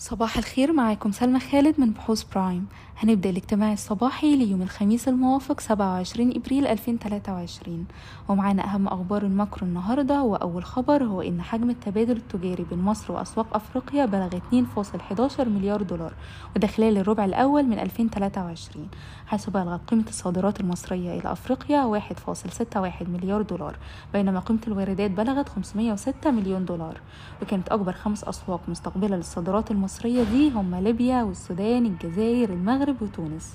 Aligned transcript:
صباح 0.00 0.38
الخير 0.38 0.72
معاكم 0.72 1.12
سلمى 1.12 1.40
خالد 1.40 1.80
من 1.80 1.90
بحوث 1.90 2.24
برايم. 2.34 2.66
هنبدأ 3.02 3.30
الاجتماع 3.30 3.72
الصباحي 3.72 4.36
ليوم 4.36 4.62
الخميس 4.62 5.08
الموافق 5.08 5.60
27 5.60 6.36
إبريل 6.36 6.66
2023 6.66 7.84
ومعانا 8.28 8.64
أهم 8.64 8.88
أخبار 8.88 9.22
ال 9.22 9.29
macro 9.29 9.66
النهاردة 9.66 10.22
وأول 10.22 10.64
خبر 10.64 11.04
هو 11.04 11.22
إن 11.22 11.42
حجم 11.42 11.70
التبادل 11.70 12.16
التجاري 12.16 12.64
بين 12.70 12.78
مصر 12.78 13.12
وأسواق 13.12 13.46
أفريقيا 13.54 14.06
بلغ 14.06 14.30
2.11 14.30 15.40
مليار 15.40 15.82
دولار 15.82 16.12
وده 16.56 16.66
خلال 16.66 16.98
الربع 16.98 17.24
الأول 17.24 17.64
من 17.66 17.78
2023 17.78 18.88
حيث 19.26 19.50
بلغت 19.50 19.80
قيمة 19.90 20.04
الصادرات 20.08 20.60
المصرية 20.60 21.20
إلى 21.20 21.32
أفريقيا 21.32 22.00
1.61 22.00 23.08
مليار 23.08 23.42
دولار 23.42 23.76
بينما 24.12 24.40
قيمة 24.40 24.60
الواردات 24.66 25.10
بلغت 25.10 25.48
506 25.48 26.30
مليون 26.30 26.64
دولار. 26.64 27.00
وكانت 27.42 27.68
أكبر 27.68 27.92
خمس 27.92 28.24
أسواق 28.24 28.60
مستقبلة 28.68 29.16
للصادرات 29.16 29.70
المصرية 29.70 29.89
دي 30.04 30.50
هم 30.50 30.74
ليبيا 30.74 31.22
والسودان 31.22 31.86
الجزائر 31.86 32.50
المغرب 32.52 33.02
وتونس. 33.02 33.54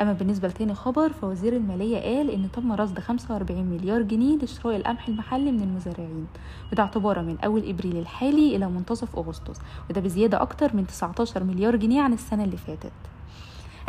أما 0.00 0.12
بالنسبة 0.12 0.48
لتاني 0.48 0.74
خبر 0.74 1.12
فوزير 1.12 1.56
المالية 1.56 1.98
قال 1.98 2.30
إن 2.30 2.48
تم 2.52 2.72
رصد 2.72 2.98
45 3.00 3.64
مليار 3.64 4.02
جنيه 4.02 4.36
لشراء 4.38 4.76
القمح 4.76 5.08
المحلي 5.08 5.52
من 5.52 5.62
المزارعين 5.62 6.26
وده 6.72 6.82
اعتبارا 6.82 7.22
من 7.22 7.38
أول 7.44 7.68
إبريل 7.68 7.96
الحالي 7.96 8.56
إلى 8.56 8.66
منتصف 8.68 9.16
أغسطس 9.16 9.60
وده 9.90 10.00
بزيادة 10.00 10.42
أكتر 10.42 10.76
من 10.76 10.86
19 10.86 11.44
مليار 11.44 11.76
جنيه 11.76 12.02
عن 12.02 12.12
السنة 12.12 12.44
اللي 12.44 12.56
فاتت. 12.56 12.92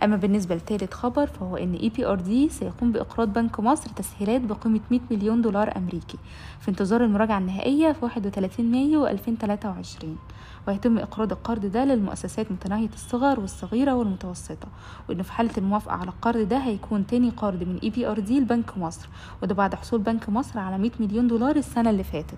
أما 0.03 0.15
بالنسبة 0.15 0.55
لثالث 0.55 0.93
خبر 0.93 1.27
فهو 1.27 1.57
إن 1.57 1.73
EBRD 1.73 2.49
سيقوم 2.49 2.91
بإقراض 2.91 3.33
بنك 3.33 3.59
مصر 3.59 3.89
تسهيلات 3.89 4.41
بقيمة 4.41 4.79
100 4.91 4.99
مليون 5.11 5.41
دولار 5.41 5.77
أمريكي 5.77 6.17
في 6.59 6.69
انتظار 6.71 7.03
المراجعة 7.03 7.37
النهائية 7.37 7.91
في 7.91 8.05
31 8.05 8.65
مايو 8.71 9.07
2023 9.07 10.17
ويتم 10.67 10.97
إقراض 10.97 11.31
القرض 11.31 11.65
ده 11.65 11.85
للمؤسسات 11.85 12.51
متناهية 12.51 12.89
الصغر 12.93 13.39
والصغيرة 13.39 13.93
والمتوسطة 13.93 14.67
وإن 15.09 15.21
في 15.21 15.31
حالة 15.31 15.51
الموافقة 15.57 15.93
على 15.93 16.09
القرض 16.09 16.47
ده 16.47 16.57
هيكون 16.57 17.07
تاني 17.07 17.29
قرض 17.29 17.63
من 17.63 17.79
EBRD 17.83 18.39
لبنك 18.39 18.77
مصر 18.77 19.07
وده 19.43 19.55
بعد 19.55 19.75
حصول 19.75 19.99
بنك 20.01 20.29
مصر 20.29 20.59
على 20.59 20.77
100 20.77 20.91
مليون 20.99 21.27
دولار 21.27 21.55
السنة 21.55 21.89
اللي 21.89 22.03
فاتت. 22.03 22.37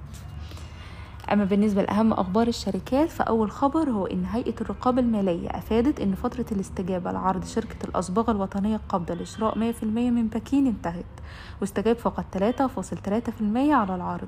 أما 1.35 1.43
بالنسبة 1.45 1.81
لأهم 1.81 2.13
أخبار 2.13 2.47
الشركات 2.47 3.09
فأول 3.09 3.51
خبر 3.51 3.89
هو 3.89 4.05
إن 4.05 4.25
هيئة 4.25 4.53
الرقابة 4.61 5.01
المالية 5.01 5.49
أفادت 5.49 5.99
إن 5.99 6.15
فترة 6.15 6.45
الاستجابة 6.51 7.11
لعرض 7.11 7.45
شركة 7.45 7.75
الأصباغ 7.89 8.31
الوطنية 8.31 8.75
القابضة 8.75 9.13
لشراء 9.13 9.55
100% 9.55 9.83
من 9.83 10.27
باكين 10.27 10.67
انتهت 10.67 11.05
واستجاب 11.61 11.95
فقط 11.95 12.25
3.3% 12.37 13.41
على 13.55 13.95
العرض. 13.95 14.27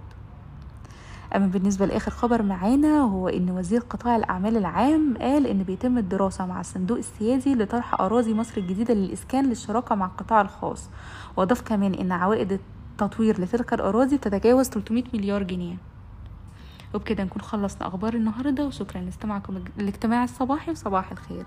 أما 1.36 1.48
بالنسبة 1.48 1.86
لآخر 1.86 2.12
خبر 2.12 2.42
معانا 2.44 3.00
هو 3.00 3.28
إن 3.28 3.50
وزير 3.50 3.80
قطاع 3.80 4.16
الأعمال 4.16 4.58
العام 4.58 5.18
قال 5.22 5.48
إن 5.48 5.64
بيتم 5.64 5.98
الدراسة 5.98 6.46
مع 6.46 6.60
الصندوق 6.60 6.98
السيادي 6.98 7.56
لطرح 7.56 8.02
أراضي 8.02 8.34
مصر 8.34 8.58
الجديدة 8.58 8.94
للإسكان 8.94 9.46
للشراكة 9.46 9.96
مع 9.96 10.06
القطاع 10.06 10.42
الخاص. 10.42 10.90
وأضاف 11.38 11.62
كمان 11.62 11.94
إن 11.94 12.12
عوائد 12.12 12.52
التطوير 12.52 13.42
لتلك 13.42 13.74
الأراضي 13.74 14.18
تتجاوز 14.18 14.70
300 14.70 15.04
مليار 15.14 15.44
جنيه. 15.44 15.76
وبكده 16.94 17.24
نكون 17.24 17.42
خلصنا 17.42 17.88
أخبار 17.88 18.14
النهاردة 18.14 18.66
وشكرا 18.66 19.02
لاستماعكم 19.02 19.64
الاجتماع 19.80 20.24
الصباحي 20.24 20.72
وصباح 20.72 21.12
الخير. 21.12 21.46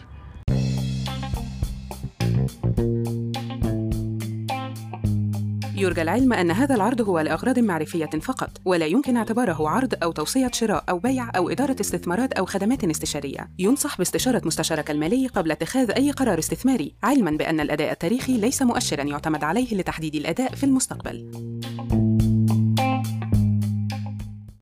يرجى 5.76 6.02
العلم 6.02 6.32
أن 6.32 6.50
هذا 6.50 6.74
العرض 6.74 7.00
هو 7.00 7.20
لأغراض 7.20 7.58
معرفية 7.58 8.06
فقط 8.06 8.50
ولا 8.64 8.86
يمكن 8.86 9.16
اعتباره 9.16 9.68
عرض 9.68 9.94
أو 10.02 10.12
توصية 10.12 10.50
شراء 10.52 10.84
أو 10.88 10.98
بيع 10.98 11.30
أو 11.36 11.50
إدارة 11.50 11.76
استثمارات 11.80 12.32
أو 12.32 12.44
خدمات 12.44 12.84
استشارية. 12.84 13.50
ينصح 13.58 13.98
باستشارة 13.98 14.42
مستشارك 14.44 14.90
المالي 14.90 15.26
قبل 15.26 15.50
اتخاذ 15.50 15.90
أي 15.90 16.10
قرار 16.10 16.38
استثماري 16.38 16.94
علما 17.02 17.30
بأن 17.30 17.60
الأداء 17.60 17.92
التاريخي 17.92 18.38
ليس 18.38 18.62
مؤشرا 18.62 19.02
يعتمد 19.02 19.44
عليه 19.44 19.74
لتحديد 19.74 20.14
الأداء 20.14 20.54
في 20.54 20.64
المستقبل. 20.64 21.30